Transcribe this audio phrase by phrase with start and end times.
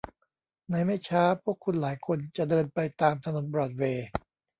[0.69, 4.05] ในไม่ช้าพวกคุณหลายคนจะเดินไปตามถนนบรอดเวย์